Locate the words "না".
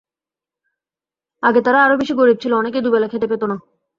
3.43-3.55